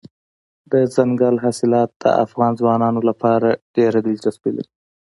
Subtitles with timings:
[0.71, 4.71] دځنګل حاصلات د افغان ځوانانو لپاره ډېره دلچسپي لري.